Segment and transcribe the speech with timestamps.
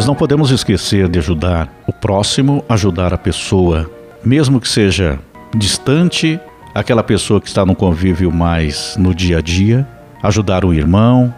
[0.00, 3.90] nós não podemos esquecer de ajudar o próximo, ajudar a pessoa,
[4.24, 5.18] mesmo que seja
[5.54, 6.40] distante,
[6.74, 9.86] aquela pessoa que está no convívio mais no dia a dia,
[10.22, 11.34] ajudar o irmão,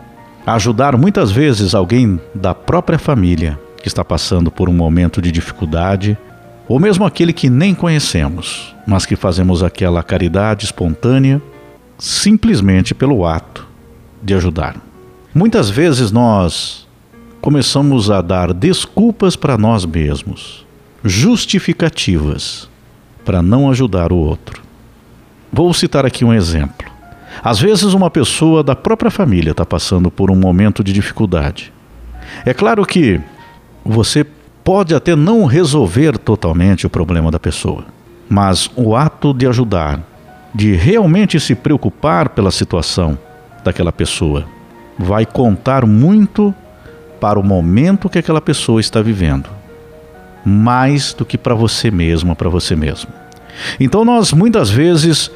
[0.47, 6.17] ajudar muitas vezes alguém da própria família que está passando por um momento de dificuldade,
[6.69, 11.43] ou mesmo aquele que nem conhecemos, mas que fazemos aquela caridade espontânea
[11.99, 13.67] simplesmente pelo ato
[14.23, 14.77] de ajudar.
[15.35, 16.87] Muitas vezes nós
[17.43, 20.65] começamos a dar desculpas para nós mesmos,
[21.03, 22.71] justificativas
[23.25, 24.63] para não ajudar o outro.
[25.53, 26.87] Vou citar aqui um exemplo.
[27.43, 31.73] Às vezes, uma pessoa da própria família está passando por um momento de dificuldade.
[32.47, 33.21] É claro que
[33.85, 34.25] você
[34.63, 37.85] pode até não resolver totalmente o problema da pessoa,
[38.29, 40.01] mas o ato de ajudar,
[40.55, 43.19] de realmente se preocupar pela situação
[43.65, 44.45] daquela pessoa,
[44.97, 46.55] vai contar muito
[47.23, 49.49] para o momento que aquela pessoa está vivendo,
[50.45, 53.13] mais do que para você mesmo, para você mesmo.
[53.79, 55.31] Então nós muitas vezes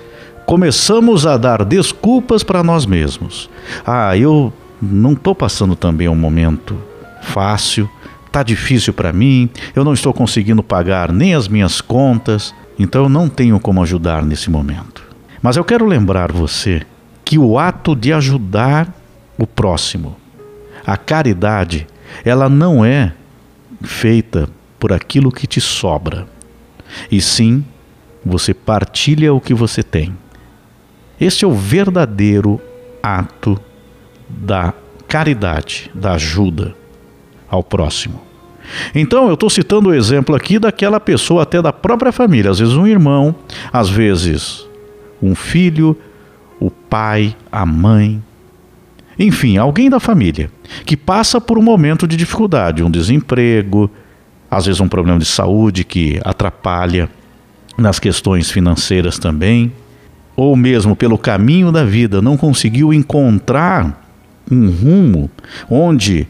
[0.45, 3.49] começamos a dar desculpas para nós mesmos.
[3.87, 6.77] Ah, eu não estou passando também um momento
[7.23, 7.89] fácil,
[8.33, 13.09] tá difícil para mim, eu não estou conseguindo pagar nem as minhas contas, então eu
[13.09, 15.05] não tenho como ajudar nesse momento.
[15.41, 16.83] Mas eu quero lembrar você
[17.25, 18.93] que o ato de ajudar
[19.39, 20.17] o próximo
[20.87, 21.87] a caridade,
[22.25, 23.13] ela não é
[23.83, 24.49] feita
[24.79, 26.27] por aquilo que te sobra,
[27.11, 27.65] e sim
[28.25, 30.17] você partilha o que você tem.
[31.21, 32.61] Este é o verdadeiro
[33.03, 33.61] ato
[34.29, 34.73] da
[35.09, 36.75] caridade, da ajuda
[37.49, 38.21] ao próximo.
[38.95, 42.75] Então, eu estou citando o exemplo aqui daquela pessoa, até da própria família, às vezes
[42.75, 43.35] um irmão,
[43.73, 44.67] às vezes
[45.23, 45.97] um filho,
[46.61, 48.23] o pai, a mãe,
[49.19, 50.51] enfim, alguém da família
[50.85, 53.91] que passa por um momento de dificuldade, um desemprego,
[54.51, 57.09] às vezes um problema de saúde que atrapalha
[57.77, 59.73] nas questões financeiras também,
[60.37, 64.07] ou mesmo pelo caminho da vida não conseguiu encontrar
[64.51, 65.31] um rumo
[65.69, 66.29] onde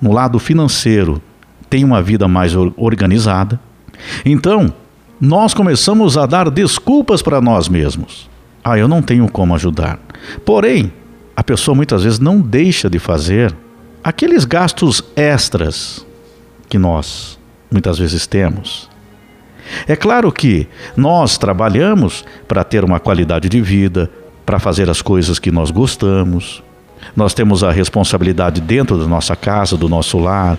[0.00, 1.20] no lado financeiro
[1.68, 3.60] tem uma vida mais organizada.
[4.24, 4.72] Então,
[5.20, 8.28] nós começamos a dar desculpas para nós mesmos.
[8.64, 9.98] Ah, eu não tenho como ajudar.
[10.44, 10.92] Porém,
[11.40, 13.56] a pessoa muitas vezes não deixa de fazer
[14.04, 16.06] aqueles gastos extras
[16.68, 17.38] que nós
[17.72, 18.90] muitas vezes temos.
[19.88, 24.10] É claro que nós trabalhamos para ter uma qualidade de vida,
[24.44, 26.62] para fazer as coisas que nós gostamos.
[27.16, 30.58] Nós temos a responsabilidade dentro da nossa casa, do nosso lar,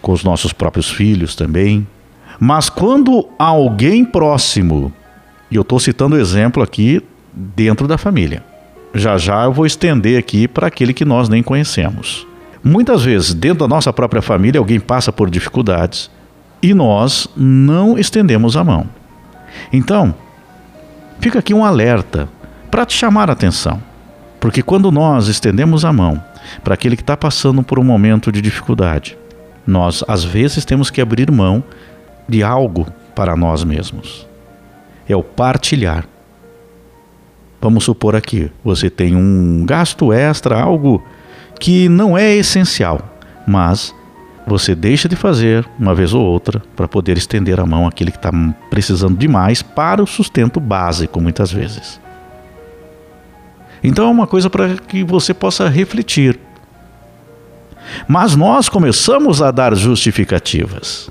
[0.00, 1.84] com os nossos próprios filhos também.
[2.38, 4.92] Mas quando alguém próximo,
[5.50, 7.02] e eu estou citando o exemplo aqui
[7.34, 8.48] dentro da família,
[8.94, 12.26] já já eu vou estender aqui para aquele que nós nem conhecemos.
[12.62, 16.10] Muitas vezes, dentro da nossa própria família, alguém passa por dificuldades
[16.62, 18.86] e nós não estendemos a mão.
[19.72, 20.14] Então,
[21.20, 22.28] fica aqui um alerta
[22.70, 23.82] para te chamar a atenção.
[24.38, 26.22] Porque quando nós estendemos a mão
[26.64, 29.16] para aquele que está passando por um momento de dificuldade,
[29.66, 31.62] nós às vezes temos que abrir mão
[32.28, 34.26] de algo para nós mesmos.
[35.08, 36.06] É o partilhar.
[37.60, 41.02] Vamos supor aqui, você tem um gasto extra, algo
[41.58, 43.16] que não é essencial,
[43.46, 43.94] mas
[44.46, 48.16] você deixa de fazer uma vez ou outra para poder estender a mão àquele que
[48.16, 48.30] está
[48.70, 52.00] precisando demais para o sustento básico, muitas vezes.
[53.84, 56.38] Então é uma coisa para que você possa refletir.
[58.08, 61.10] Mas nós começamos a dar justificativas,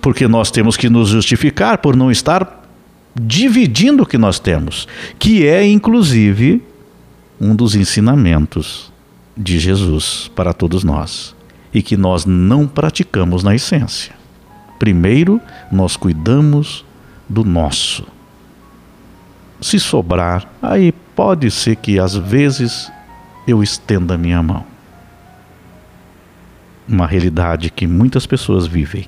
[0.00, 2.61] porque nós temos que nos justificar por não estar
[3.14, 6.62] dividindo o que nós temos, que é inclusive
[7.40, 8.92] um dos ensinamentos
[9.36, 11.34] de Jesus para todos nós
[11.72, 14.14] e que nós não praticamos na essência.
[14.78, 15.40] Primeiro,
[15.70, 16.84] nós cuidamos
[17.28, 18.06] do nosso.
[19.60, 22.90] Se sobrar, aí pode ser que às vezes
[23.46, 24.64] eu estenda a minha mão.
[26.88, 29.06] Uma realidade que muitas pessoas vivem.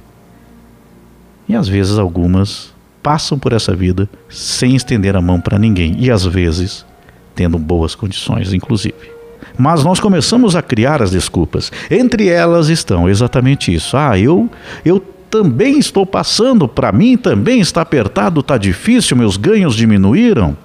[1.48, 2.73] E às vezes algumas
[3.04, 6.86] passam por essa vida sem estender a mão para ninguém e às vezes
[7.34, 9.12] tendo boas condições, inclusive.
[9.58, 11.70] Mas nós começamos a criar as desculpas.
[11.90, 13.94] Entre elas estão exatamente isso.
[13.94, 14.48] Ah, eu
[14.84, 14.98] eu
[15.30, 20.56] também estou passando, para mim também está apertado, está difícil, meus ganhos diminuíram.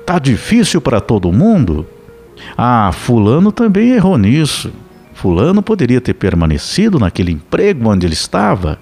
[0.00, 1.86] Está difícil para todo mundo.
[2.58, 4.72] Ah, fulano também errou nisso.
[5.14, 8.78] Fulano poderia ter permanecido naquele emprego onde ele estava.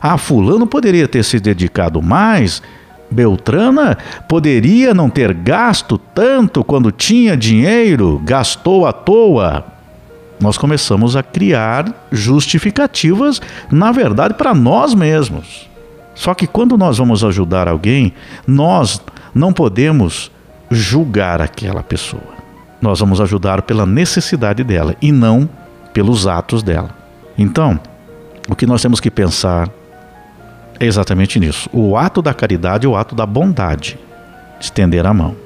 [0.00, 2.62] Ah, Fulano poderia ter se dedicado mais.
[3.10, 3.98] Beltrana
[4.28, 9.64] poderia não ter gasto tanto quando tinha dinheiro, gastou à toa.
[10.40, 13.40] nós começamos a criar justificativas,
[13.70, 15.70] na verdade, para nós mesmos.
[16.14, 18.12] Só que quando nós vamos ajudar alguém,
[18.46, 19.00] nós
[19.34, 20.30] não podemos
[20.70, 22.42] julgar aquela pessoa.
[22.80, 25.48] Nós vamos ajudar pela necessidade dela e não
[25.92, 26.90] pelos atos dela.
[27.38, 27.78] Então,
[28.48, 29.68] o que nós temos que pensar
[30.78, 31.68] é exatamente nisso.
[31.72, 33.98] O ato da caridade é o ato da bondade,
[34.60, 35.36] estender a mão.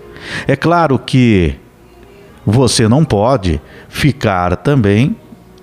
[0.46, 1.54] É claro que
[2.44, 5.16] você não pode ficar também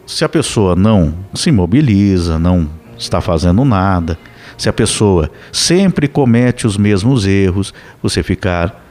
[0.06, 4.18] se a pessoa não se mobiliza, não está fazendo nada,
[4.58, 8.82] se a pessoa sempre comete os mesmos erros, você ficar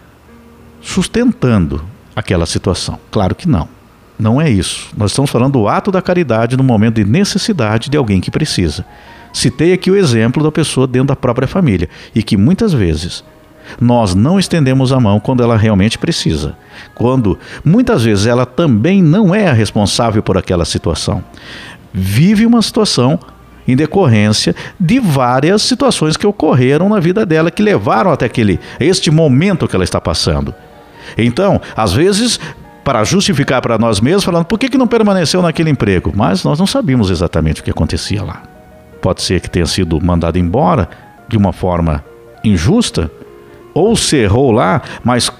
[0.81, 1.85] sustentando
[2.17, 2.99] aquela situação.
[3.11, 3.69] Claro que não.
[4.19, 4.89] Não é isso.
[4.97, 8.85] Nós estamos falando do ato da caridade no momento de necessidade de alguém que precisa.
[9.33, 13.25] Citei aqui o exemplo da pessoa dentro da própria família e que muitas vezes
[13.81, 16.55] nós não estendemos a mão quando ela realmente precisa.
[16.95, 21.25] Quando muitas vezes ela também não é a responsável por aquela situação.
[21.93, 23.19] Vive uma situação
[23.67, 29.11] em decorrência de várias situações que ocorreram na vida dela que levaram até aquele este
[29.11, 30.55] momento que ela está passando.
[31.17, 32.41] Então, às vezes,
[32.85, 36.13] para justificar para nós mesmos, falando por que, que não permaneceu naquele emprego?
[36.15, 38.43] Mas nós não sabíamos exatamente o que acontecia lá.
[39.01, 40.89] Pode ser que tenha sido mandado embora
[41.29, 42.05] de uma forma
[42.45, 43.11] injusta,
[43.75, 45.31] ou se errou lá, mas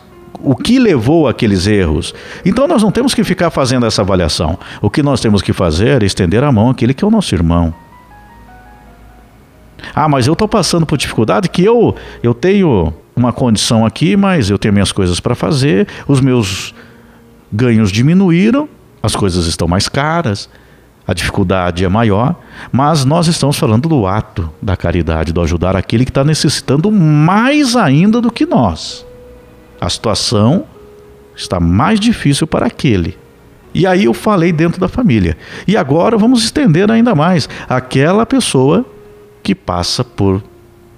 [0.43, 2.15] o que levou aqueles erros.
[2.45, 4.59] Então nós não temos que ficar fazendo essa avaliação.
[4.81, 7.35] O que nós temos que fazer é estender a mão àquele que é o nosso
[7.35, 7.75] irmão.
[9.95, 14.49] Ah, mas eu estou passando por dificuldade que eu, eu tenho uma condição aqui, mas
[14.49, 16.75] eu tenho minhas coisas para fazer, os meus
[17.53, 18.69] ganhos diminuíram,
[19.03, 20.49] as coisas estão mais caras,
[21.07, 22.37] a dificuldade é maior,
[22.71, 27.75] mas nós estamos falando do ato da caridade, do ajudar aquele que está necessitando mais
[27.75, 29.05] ainda do que nós.
[29.81, 30.65] A situação
[31.35, 33.19] está mais difícil para aquele.
[33.75, 35.37] E aí eu falei dentro da família.
[35.67, 38.85] E agora vamos estender ainda mais aquela pessoa
[39.43, 40.43] que passa por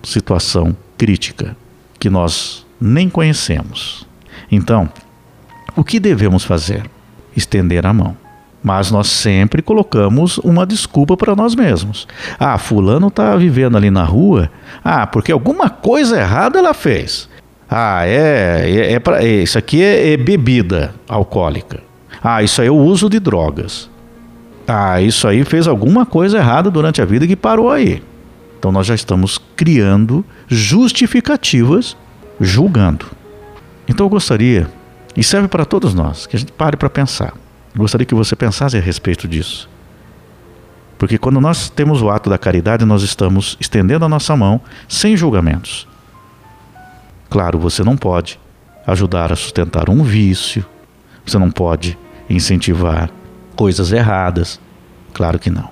[0.03, 1.57] situação crítica
[1.99, 4.07] que nós nem conhecemos.
[4.51, 4.91] Então,
[5.77, 6.85] o que devemos fazer?
[7.37, 8.17] Estender a mão.
[8.63, 12.09] Mas nós sempre colocamos uma desculpa para nós mesmos.
[12.39, 14.51] Ah, fulano está vivendo ali na rua.
[14.83, 17.29] Ah, porque alguma coisa errada ela fez.
[17.71, 21.81] Ah, é, é, é pra, é isso aqui é, é bebida alcoólica.
[22.23, 23.91] Ah, isso aí é o uso de drogas.
[24.67, 28.03] Ah, isso aí fez alguma coisa errada durante a vida que parou aí.
[28.59, 31.95] Então nós já estamos criando justificativas,
[32.41, 33.05] julgando.
[33.87, 34.69] Então eu gostaria,
[35.17, 37.35] e serve para todos nós, que a gente pare para pensar.
[37.77, 39.69] Gostaria que você pensasse a respeito disso.
[40.99, 45.17] Porque quando nós temos o ato da caridade, nós estamos estendendo a nossa mão sem
[45.17, 45.87] julgamentos.
[47.29, 48.39] Claro, você não pode
[48.87, 50.65] ajudar a sustentar um vício,
[51.27, 53.11] você não pode incentivar
[53.57, 54.61] coisas erradas.
[55.13, 55.69] Claro que não.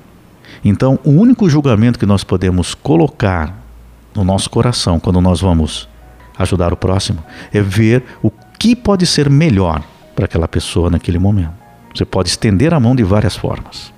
[0.65, 3.57] Então, o único julgamento que nós podemos colocar
[4.15, 5.89] no nosso coração quando nós vamos
[6.39, 7.23] ajudar o próximo
[7.53, 8.31] é ver o
[8.63, 9.83] que pode ser melhor
[10.15, 11.53] para aquela pessoa naquele momento.
[11.93, 13.93] Você pode estender a mão de várias formas.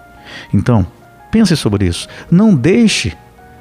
[0.55, 0.87] Então,
[1.31, 2.09] pense sobre isso.
[2.31, 3.15] Não deixe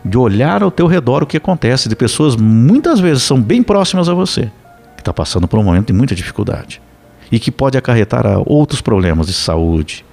[0.06, 4.08] de olhar ao teu redor o que acontece de pessoas muitas vezes são bem próximas
[4.08, 4.50] a você,
[4.96, 6.82] que está passando por um momento de muita dificuldade
[7.30, 10.06] e que pode acarretar outros problemas de saúde,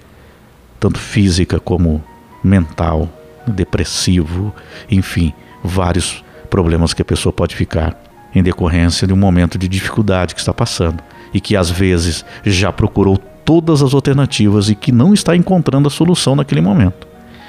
[0.80, 2.02] tanto física como
[2.42, 3.08] mental,
[3.46, 4.52] depressivo,
[4.90, 10.34] enfim, vários problemas que a pessoa pode ficar em decorrência de um momento de dificuldade
[10.34, 15.12] que está passando e que às vezes já procurou todas as alternativas e que não
[15.12, 17.06] está encontrando a solução naquele momento.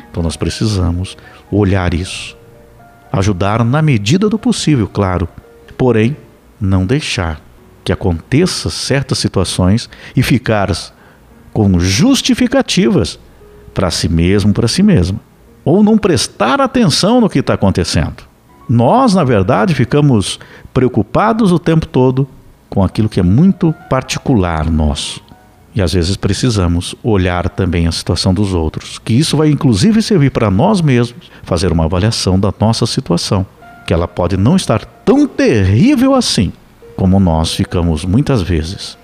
[0.09, 1.17] Então nós precisamos
[1.51, 2.37] olhar isso,
[3.11, 5.27] ajudar na medida do possível, claro,
[5.77, 6.15] porém
[6.59, 7.41] não deixar
[7.83, 10.71] que aconteça certas situações e ficar
[11.51, 13.19] com justificativas
[13.73, 15.19] para si mesmo, para si mesma.
[15.63, 18.30] Ou não prestar atenção no que está acontecendo.
[18.69, 20.39] Nós, na verdade, ficamos
[20.73, 22.27] preocupados o tempo todo
[22.69, 25.21] com aquilo que é muito particular nosso.
[25.73, 30.31] E às vezes precisamos olhar também a situação dos outros, que isso vai inclusive servir
[30.31, 33.45] para nós mesmos fazer uma avaliação da nossa situação,
[33.87, 36.51] que ela pode não estar tão terrível assim,
[36.95, 38.97] como nós ficamos muitas vezes,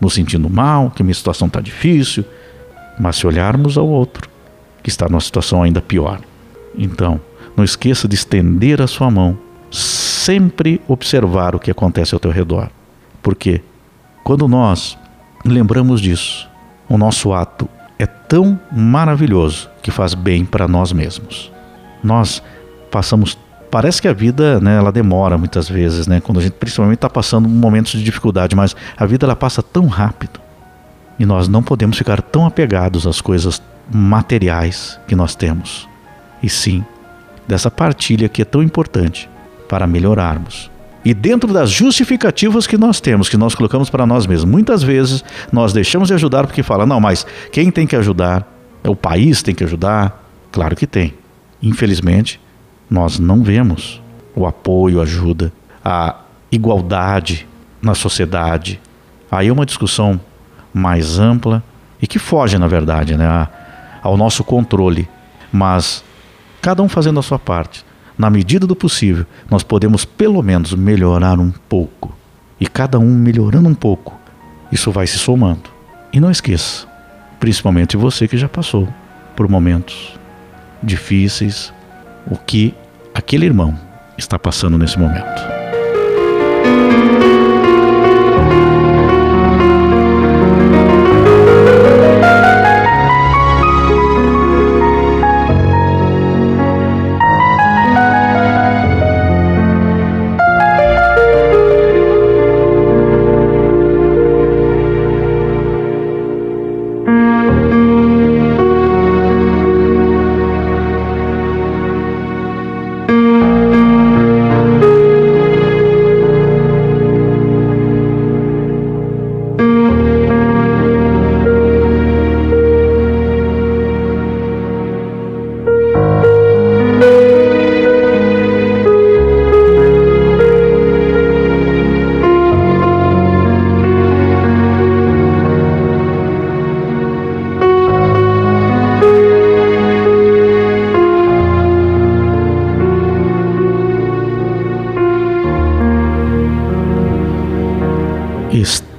[0.00, 2.24] nos sentindo mal, que minha situação está difícil,
[2.98, 4.28] mas se olharmos ao outro,
[4.82, 6.20] que está numa situação ainda pior.
[6.76, 7.20] Então,
[7.60, 9.38] não esqueça de estender a sua mão,
[9.70, 12.70] sempre observar o que acontece ao teu redor.
[13.22, 13.62] Porque
[14.24, 14.96] quando nós
[15.44, 16.48] lembramos disso,
[16.88, 21.52] o nosso ato é tão maravilhoso que faz bem para nós mesmos.
[22.02, 22.42] Nós
[22.90, 23.36] passamos
[23.70, 27.10] parece que a vida né, ela demora muitas vezes, né, quando a gente principalmente está
[27.10, 30.40] passando momentos de dificuldade, mas a vida ela passa tão rápido
[31.20, 33.62] E nós não podemos ficar tão apegados às coisas
[33.92, 35.88] materiais que nós temos.
[36.42, 36.84] E sim,
[37.46, 39.28] dessa partilha que é tão importante
[39.68, 40.70] para melhorarmos.
[41.04, 45.24] E dentro das justificativas que nós temos, que nós colocamos para nós mesmos, muitas vezes
[45.50, 48.46] nós deixamos de ajudar porque fala, não, mas quem tem que ajudar?
[48.84, 50.28] É o país tem que ajudar?
[50.52, 51.14] Claro que tem.
[51.62, 52.40] Infelizmente,
[52.88, 54.02] nós não vemos
[54.34, 55.52] o apoio, a ajuda,
[55.84, 56.16] a
[56.52, 57.46] igualdade
[57.80, 58.80] na sociedade.
[59.30, 60.20] Aí é uma discussão
[60.72, 61.62] mais ampla
[62.00, 63.48] e que foge, na verdade, né,
[64.02, 65.08] ao nosso controle.
[65.52, 66.04] Mas
[66.60, 67.84] cada um fazendo a sua parte,
[68.18, 72.14] na medida do possível, nós podemos pelo menos melhorar um pouco.
[72.60, 74.18] E cada um melhorando um pouco,
[74.70, 75.70] isso vai se somando.
[76.12, 76.86] E não esqueça,
[77.38, 78.88] principalmente você que já passou
[79.34, 80.18] por momentos
[80.82, 81.72] difíceis,
[82.26, 82.74] o que
[83.14, 83.78] aquele irmão
[84.18, 85.59] está passando nesse momento.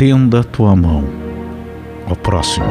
[0.01, 1.03] Estenda tua mão
[2.07, 2.65] ao próximo.